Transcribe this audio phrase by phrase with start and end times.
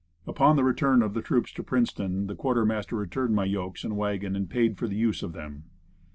[0.25, 4.35] Upon the return of the troops to Princeton the quartermaster returned my yokes and wagon
[4.35, 5.65] and paid for the use of them.